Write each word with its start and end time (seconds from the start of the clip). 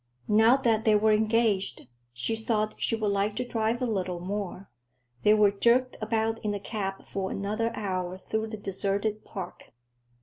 Now 0.27 0.57
that 0.57 0.83
they 0.83 0.95
were 0.95 1.11
engaged, 1.11 1.85
she 2.11 2.35
thought 2.35 2.73
she 2.81 2.95
would 2.95 3.11
like 3.11 3.35
to 3.35 3.47
drive 3.47 3.83
a 3.83 3.85
little 3.85 4.19
more. 4.19 4.71
They 5.21 5.35
were 5.35 5.51
jerked 5.51 5.95
about 6.01 6.43
in 6.43 6.49
the 6.49 6.59
cab 6.59 7.05
for 7.05 7.29
another 7.29 7.69
hour 7.75 8.17
through 8.17 8.47
the 8.47 8.57
deserted 8.57 9.23
Park. 9.23 9.73